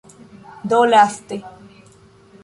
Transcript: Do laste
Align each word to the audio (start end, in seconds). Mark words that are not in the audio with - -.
Do 0.69 0.79
laste 0.89 1.35